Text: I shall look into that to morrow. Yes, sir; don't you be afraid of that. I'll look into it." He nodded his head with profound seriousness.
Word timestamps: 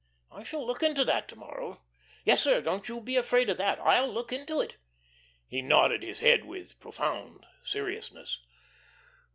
I 0.31 0.41
shall 0.41 0.65
look 0.65 0.81
into 0.81 1.05
that 1.05 1.27
to 1.27 1.35
morrow. 1.35 1.83
Yes, 2.25 2.41
sir; 2.41 2.59
don't 2.59 2.89
you 2.89 3.01
be 3.01 3.17
afraid 3.17 3.51
of 3.51 3.57
that. 3.57 3.77
I'll 3.79 4.11
look 4.11 4.33
into 4.33 4.59
it." 4.59 4.77
He 5.45 5.61
nodded 5.61 6.01
his 6.01 6.21
head 6.21 6.43
with 6.45 6.79
profound 6.79 7.45
seriousness. 7.63 8.41